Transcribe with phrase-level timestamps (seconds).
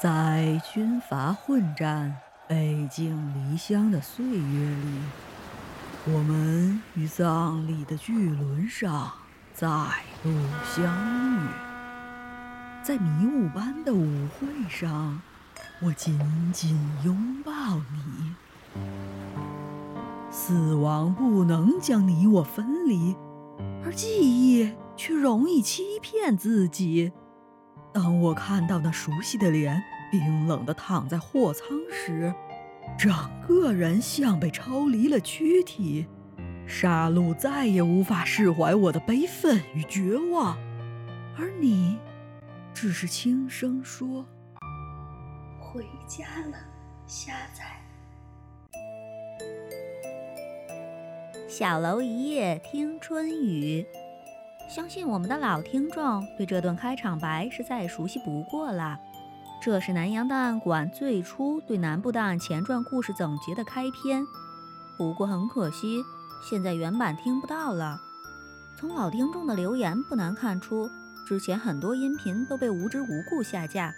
[0.00, 2.16] 在军阀混战、
[2.48, 4.98] 背井离乡的岁月里，
[6.06, 9.12] 我们于葬礼的巨轮上
[9.52, 9.68] 再
[10.22, 10.30] 度
[10.64, 10.84] 相
[11.36, 11.48] 遇。
[12.82, 15.20] 在迷雾般的舞会上，
[15.82, 16.18] 我紧
[16.50, 17.52] 紧拥抱
[17.92, 18.34] 你。
[20.30, 23.14] 死亡不能将你我分离，
[23.84, 27.12] 而记忆却容易欺骗自己。
[27.92, 32.32] 当我看到那熟悉的脸冰冷的躺在货舱时，
[32.98, 33.12] 整
[33.46, 36.06] 个人像被抽离了躯体。
[36.66, 40.56] 杀戮再也无法释怀我的悲愤与绝望，
[41.36, 41.98] 而你，
[42.72, 44.24] 只是轻声说
[45.58, 46.56] ：“回家了，
[47.08, 47.64] 虾仔。”
[51.48, 53.84] 小楼一夜听春雨。
[54.70, 58.96] 相信我们的老听众对这段开场白是再熟悉不过了。
[59.60, 64.24] 这是南洋档案馆最初对南部档案前传故事总结的开篇。
[64.96, 66.00] 不过很可惜，
[66.48, 68.00] 现在原版听不到了。
[68.78, 70.88] 从老听众的留言不难看出，
[71.26, 73.92] 之前很多音频都被无知无故下架。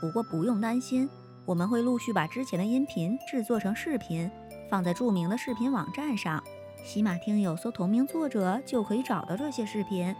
[0.00, 1.06] 不过不用担心，
[1.44, 4.30] 我们会陆续把之前的音频制作成视频，
[4.70, 6.42] 放在著名的视频网站上。
[6.84, 10.14] 喜马听友搜同名作者就可以找到这些视频。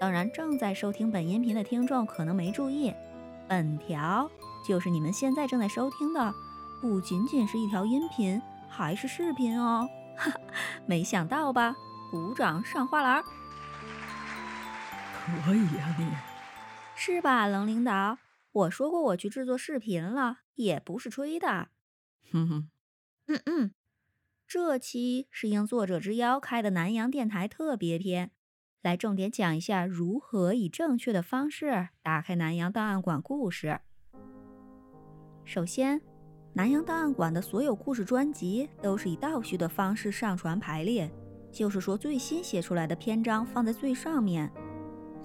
[0.00, 2.92] 当然，正在收听本音频的听众可能没注意，
[3.48, 4.28] 本条
[4.66, 6.34] 就是你们现在正在收听的，
[6.80, 9.88] 不仅仅是一条音频，还是视频哦。
[10.16, 10.32] 哈，
[10.86, 11.76] 没想到吧？
[12.10, 13.22] 鼓掌上花篮。
[15.46, 16.10] 可以呀，你
[16.96, 18.18] 是吧，冷领导？
[18.50, 21.68] 我说过我去制作视频了，也不是吹的。
[22.32, 22.70] 哼哼，
[23.28, 23.72] 嗯嗯。
[24.54, 28.32] 这期是应作者之邀开的南洋电台特别篇，
[28.82, 33.80] 来重点讲一下如何以正确的方式打开南洋档案馆故事。
[35.46, 36.02] 首先，
[36.52, 41.10] 南洋档案馆的所有故事专辑都是以倒序的方式上传排列，
[41.50, 44.52] 就是说最新写出来的篇章放在最上面。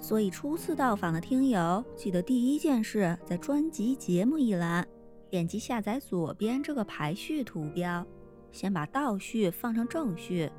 [0.00, 4.88] 所以初次到访的听友，记得第一件事在专辑节目一栏
[5.28, 8.06] 点击下载左边这个排序图标。
[8.50, 10.50] 先把倒序放成正序，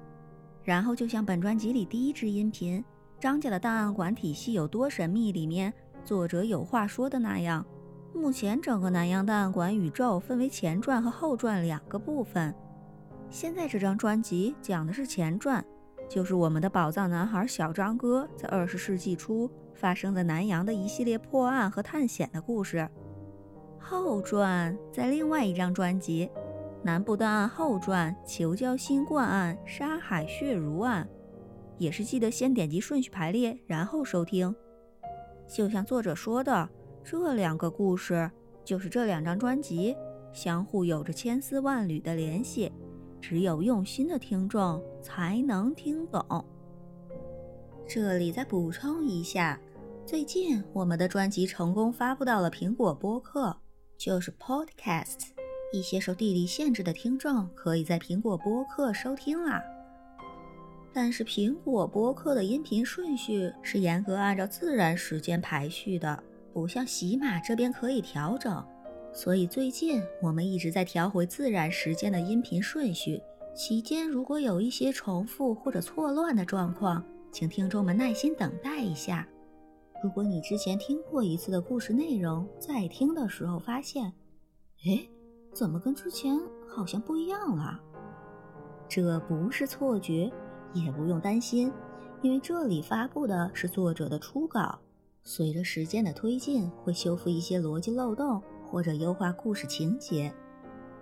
[0.64, 2.80] 然后就像本专辑里第一支音频
[3.20, 5.74] 《张家的档案馆体系有多神秘》里面
[6.04, 7.66] 作者有话说的那样，
[8.14, 12.54] 目前整个南洋档案馆宇宙分为前传和后传两个部分。
[13.30, 15.64] 现在这张专辑讲的是前传，
[16.08, 22.90] 就是我们的宝藏男孩小张哥在二十世纪初发生在南洋的一系列破案和探险的故事。
[23.78, 26.30] 后传在另外一张专辑。
[26.82, 31.08] 南部档案后传：求交新冠案、沙海血如案，
[31.78, 34.56] 也是记得先点击顺序排列，然后收听。
[35.48, 36.70] 就像作者说的，
[37.04, 38.30] 这两个故事
[38.64, 39.96] 就是这两张专辑
[40.32, 42.72] 相互有着千丝万缕的联系，
[43.20, 46.46] 只有用心的听众才能听懂。
[47.88, 49.60] 这里再补充一下，
[50.06, 53.58] 最近我们的专辑成功发布到了苹果播客，
[53.98, 55.39] 就是 Podcast。
[55.72, 59.62] 一些受地理限制的听众可以在苹果播客收听啦，
[60.92, 68.66] 但是苹果播客的音频顺序是严格按照自然时间排序的，不像喜马这边可以调整。
[69.14, 73.22] 所以最近我们一直在调回自然时间的音频顺序，
[73.56, 79.28] 期间如果有一些重复或者错乱的状况，请听众们耐心等待一下。
[80.04, 84.12] 如果你之前听过一次的故事内容，在听的时候发现，
[84.88, 85.08] 哎。
[85.54, 87.80] 怎么跟之前好像不一样了？
[88.88, 90.32] 这不是错觉，
[90.74, 91.72] 也不用担心，
[92.22, 94.80] 因为这里发布的是作者的初稿，
[95.24, 100.34] 随着时间的推进，会修复一些逻辑漏洞或者优化故事情节。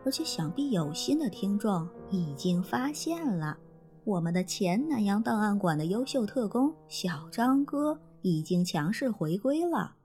[0.06, 3.58] 而且想必有心的听众已经发现了，
[4.06, 9.97] 我们的前南洋档案馆的优秀特工小张哥已经强势回归了。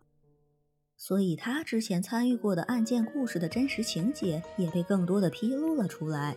[1.05, 6.37] 所以，他之前参与过的案件故事的真实情节也被更多的披露了出来。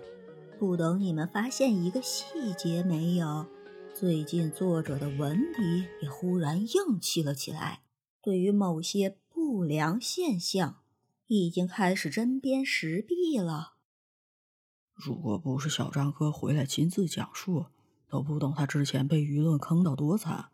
[0.57, 3.45] 不等你们发现一个细节没有，
[3.93, 7.83] 最近作者的文笔也忽然硬气了起来。
[8.23, 10.79] 对于某些不良现象，
[11.27, 13.73] 已经开始针砭时弊了。
[14.95, 17.67] 如果不是小张哥回来亲自讲述，
[18.09, 20.49] 都不懂他之前被舆论坑到多惨。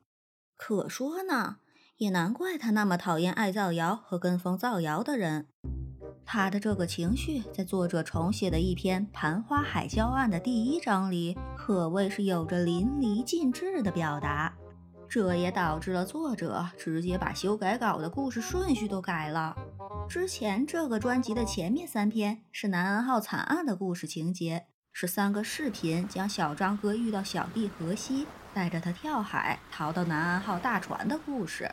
[0.57, 1.59] 可说呢。
[2.01, 5.45] 也难怪他那么讨厌爱造谣和跟风造谣的人。
[6.25, 14.51] 他的这个情绪，在作者重写的一篇《盘花海礁案》的第一章里，可谓是有着淋漓尽致的表达。
[15.07, 19.55] 这也导致了作者直接把修改稿的故事顺序都改了。
[20.09, 28.25] 之前这个专辑的前面三篇是南安号惨案的故事情节，是三个视频将小张哥遇到小弟荷西，
[28.55, 31.69] 带着他跳海逃到南安号大船的故事。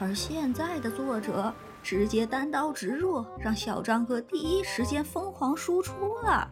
[0.00, 6.50] 而现在的作者直接单刀直入，让小张哥第一时间疯狂输出了。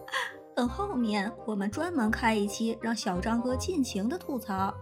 [0.54, 4.74] 等后面我们专门开一期，让小张哥尽情的吐槽。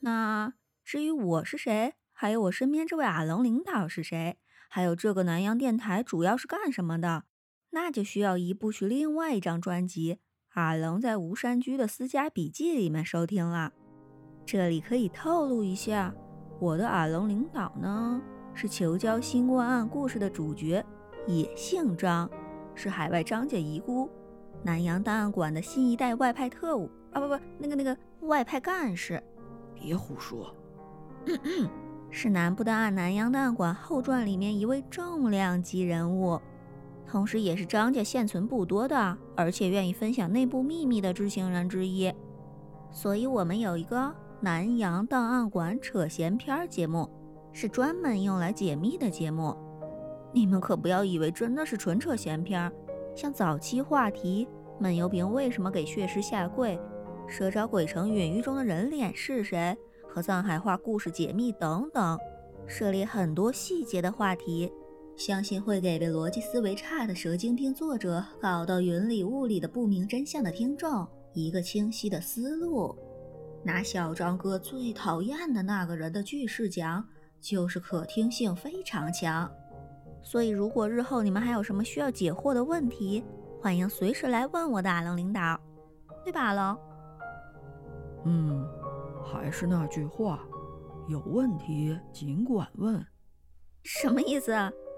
[0.00, 0.52] 那
[0.84, 4.38] 至于我是谁，还有我身边这位阿龙领导是谁，
[4.68, 7.22] 还有这个南洋电台主要是干什么的，
[7.70, 10.14] 那就需要移步去另外一张专辑
[10.54, 13.72] 《阿龙在吴山居的私家笔记》里面收听了。
[14.44, 16.14] 这里可以透露一下，
[16.58, 18.20] 我的耳聋领导呢
[18.54, 20.84] 是求交新冠案故事的主角，
[21.26, 22.28] 也姓张，
[22.74, 24.08] 是海外张家遗孤。
[24.62, 29.22] 南洋档案馆的新一代外派特务啊，不不，那个那个外派干事，
[29.74, 30.52] 别胡说，
[32.10, 36.40] 是南部档案南洋档案馆后传里面一位重量级人物，
[37.06, 42.10] 同时也是张家现存不多的，而且愿意分享内部秘密的知情人之一。
[42.90, 44.12] 所以，我们有一个
[44.46, 47.10] 南洋档案馆扯闲篇儿节目，
[47.52, 49.52] 是专门用来解密的节目。
[50.32, 52.72] 你们可不要以为真的是纯扯闲篇儿。
[53.12, 54.46] 像早期话题
[54.78, 56.78] “闷油瓶为什么给血尸下跪
[57.26, 59.76] ”“蛇沼鬼城陨狱中的人脸是谁”
[60.08, 62.16] 和藏海话故事解密等等，
[62.68, 64.72] 涉猎很多细节的话题，
[65.16, 72.96] 相信会给被逻辑思维差的蛇精病作者搞到云里雾里的不明真相的听众一个清晰的思路。
[73.66, 77.04] 拿小张哥最讨厌的那个人的句式讲，
[77.40, 79.52] 就是可听性非常强。
[80.22, 83.24] 所以，如果日后你们还有什么需要解惑的问题，
[83.60, 85.60] 欢迎随时来问我的阿龙领导，
[86.24, 86.78] 对吧，阿龙？
[88.24, 88.64] 嗯，
[89.24, 90.46] 还是那句话，
[91.08, 93.04] 有问题尽管问。
[93.82, 94.54] 什么意思？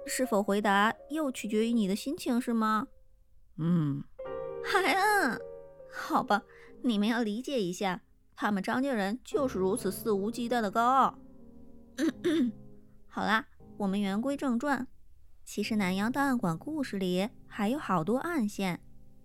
[0.07, 2.87] 是否回答又取决于你的心情，是吗？
[3.57, 4.05] 嗯。
[4.63, 5.41] 海恩，
[5.91, 6.43] 好吧，
[6.83, 8.03] 你们要理解一下，
[8.41, 11.19] 他们张家人就是如此肆无忌惮的高傲。
[13.09, 13.45] 好啦，
[13.77, 14.87] 我们言归正传。
[15.45, 18.79] 其实南洋档案馆故事里还有好多暗线，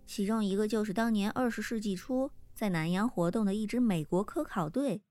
[0.08, 5.04] 其中一个就是当年二十世纪初在南洋活动的一支美国科考队。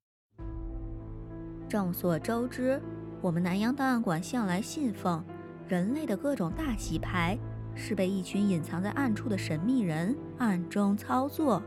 [1.68, 2.82] 众所周知，
[3.20, 5.24] 我们南洋档案馆向来信奉
[5.68, 7.38] 人类的各种大洗牌
[7.76, 11.62] 是被一群隐藏在暗处的神秘人暗中操作，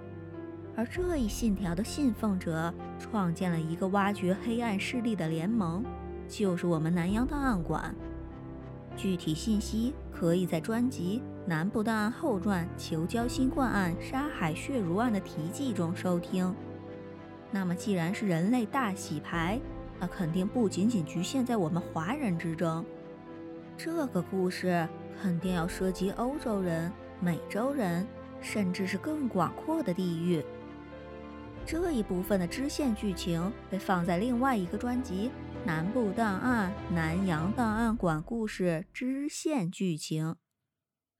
[0.77, 5.83] 而这一信条的信奉者创建了一个挖掘黑暗势力的联盟，
[6.27, 7.95] 就是我们南洋档案馆。
[8.97, 16.53] 具体信息可以在专辑《南部档案后传：求交新冠案沙海血如案》的题记中收听。
[17.51, 19.59] 那么，既然是人类大洗牌，
[19.99, 22.83] 那肯定不仅仅局限在我们华人之中。
[23.77, 24.87] 这个故事
[25.21, 28.05] 肯定要涉及欧洲人、美洲人，
[28.41, 30.43] 甚至是更广阔的地域。
[31.65, 35.31] 这一部分的支线剧情被放在另外一个专辑。
[35.65, 40.35] 南部档案、南洋档案馆故事支线剧情，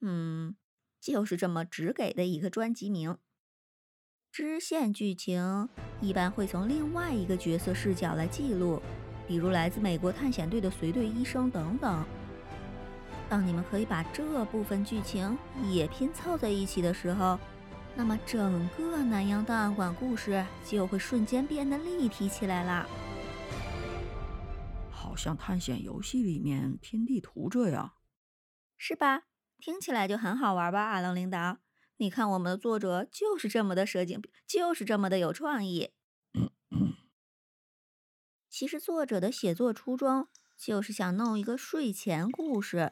[0.02, 0.56] 嗯，
[1.02, 3.18] 就是这么只给的一个专辑名。
[4.32, 5.68] 支线剧情
[6.00, 8.80] 一般会从另外一个角色视角来记录，
[9.28, 12.06] 比如来自美国探险队的随队医生等等。
[13.28, 15.36] 当你们可以把这部分剧情
[15.72, 17.40] 也拼凑在一起的时候，
[17.96, 22.86] 那么整个南洋档案馆故事就会瞬间变得立体起来啦。
[24.92, 25.16] 好。
[25.16, 27.94] 像探险游戏里面拼地图这样，
[28.78, 29.24] 是吧？
[29.58, 31.60] 听起来就很好玩吧，阿龙领导？
[31.96, 35.92] 你看我们的作者就是这么的蛇精，就是这么的有创意。
[38.50, 42.92] 其实作者的写作初衷就是想弄一个睡前故事，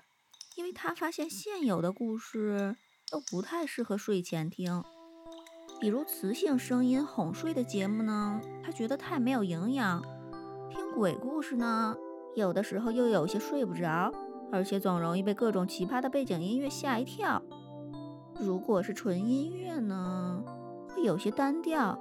[0.56, 2.78] 因为他发现现有的故事
[3.12, 4.82] 都不太适合睡前听，
[5.84, 10.02] 比如磁性声音哄睡的节目呢，他觉得太没有营养；
[10.70, 11.94] 听鬼故事呢。
[12.38, 14.10] 有的时候又有些睡不着，
[14.50, 17.42] 而且总容易被各种奇葩的背景音乐吓一跳。
[18.40, 20.42] 如果是纯音乐呢，
[20.88, 22.00] 会有些单调；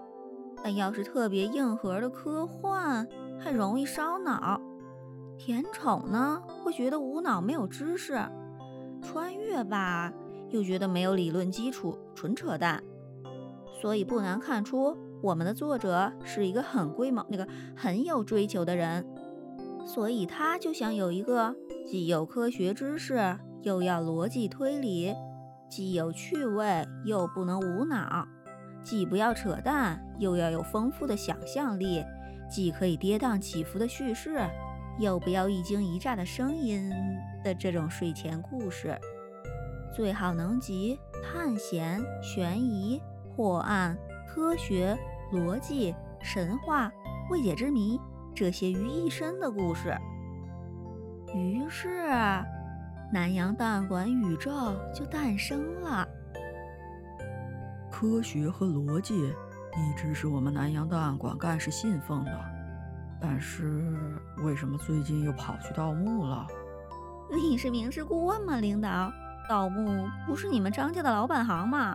[0.62, 3.04] 但要是特别硬核的科幻，
[3.36, 4.60] 还容易烧脑。
[5.36, 8.14] 甜宠呢，会觉得无脑没有知识；
[9.02, 10.12] 穿越吧，
[10.50, 12.80] 又觉得没有理论基础，纯扯淡。
[13.82, 19.04] 所以不难看出，我们的作者是一个很龟毛、那个很有追求的人。
[19.84, 21.52] 所以他就想有一个
[21.90, 25.12] 既有科学知识，又要逻辑推理，
[25.68, 28.24] 既有趣味，又不能无脑，
[28.84, 32.04] 既不要扯淡，又要有丰富的想象力，
[32.48, 34.48] 既可以跌宕起伏的叙事，
[35.00, 36.88] 又不要一惊一乍的声音
[37.42, 38.96] 的这种睡前故事，
[39.92, 43.02] 最好能集探险、悬疑、
[43.34, 43.96] 破案、
[44.28, 44.98] 科学、
[45.32, 46.90] 逻辑、神话、
[47.30, 48.00] 未解之谜
[48.34, 49.96] 这些于一身的故事。
[51.34, 51.88] 于是，
[53.12, 54.50] 南洋档案馆宇宙
[54.94, 56.06] 就诞生了。
[57.90, 62.30] 科学和逻辑一直是我们南洋档案馆干事信奉的，
[63.20, 63.82] 但是
[64.44, 66.46] 为什么最近又跑去盗墓了？
[67.30, 69.10] 你是明知故问吗，领导？
[69.48, 71.94] 盗墓不是你们张家的老本行吗？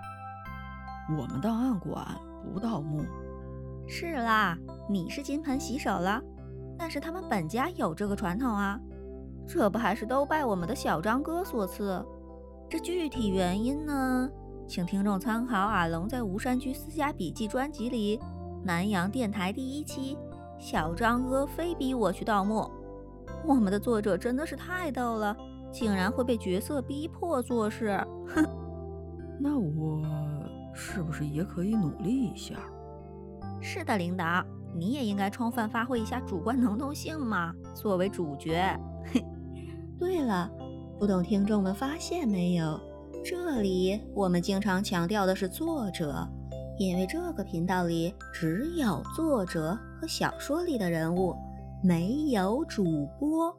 [1.10, 2.06] 我们档案馆
[2.54, 3.04] 不盗墓。
[3.88, 4.58] 是啦，
[4.90, 6.22] 你是金盆洗手了，
[6.78, 8.80] 但是他们本家有这个传统啊。
[9.48, 12.06] 这不还是都拜我们的小张哥所赐？
[12.70, 14.30] 这具体原因呢？
[14.68, 18.20] 请听众参考阿龙在《吴山居私家笔记》专辑里，
[18.66, 20.16] 南阳电台第一期
[20.60, 22.60] 《小张哥非逼我去盗墓》。
[23.46, 25.34] 我们的作者真的是太逗了，
[25.72, 27.98] 竟然会被角色逼迫做事。
[28.36, 28.46] 哼！
[29.40, 30.02] 那我
[30.78, 32.54] 是不是也可以努力一下？
[33.60, 38.80] 是的，领导，你也应该充分发挥一下主观能动性嘛，作为主角。
[39.12, 39.26] 嘿。
[39.98, 40.48] 对了，
[41.00, 42.80] 不懂听众们发现没有？
[43.26, 46.26] 这里我们经常强调的是作者，
[46.78, 51.36] 因为这个频道里只有作者和小说里的人物，
[51.84, 53.52] 没有主播，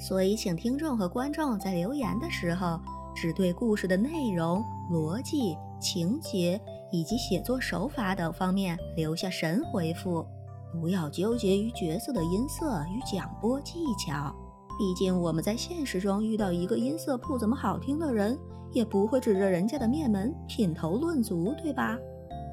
[0.00, 2.80] 所以请听众和观众在留言的时候，
[3.14, 10.24] 只对故事的内容、逻辑、情节以及写作手法等方面留下神回复，
[10.72, 14.34] 不要纠结于角色的音色与讲播技巧。
[14.78, 18.38] 毕竟我们在现实中遇到一个音色不怎么好听的人，
[18.72, 21.96] 也不会指着人家的面门品头论足，对吧？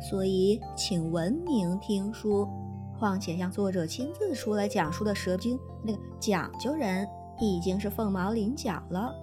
[0.09, 2.47] 所以请文明听书。
[2.97, 7.05] 况且像作者亲自出来讲述的蛇精那个讲究人，
[7.41, 9.13] 已经是凤毛麟角了。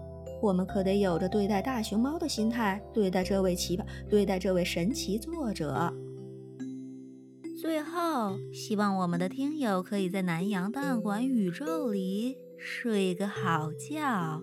[0.42, 5.92] 我们可得有着对待大熊猫的心态对待这位奇葩，对待这位神奇作者。
[7.60, 12.36] 最后，希望我们的听友可以在南洋档案馆宇宙里。
[12.56, 14.42] 睡个好觉。